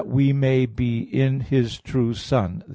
we 0.05 0.33
may 0.33 0.65
be 0.65 0.97
in 1.01 1.41
His 1.41 1.79
true 1.79 2.15
Son. 2.15 2.63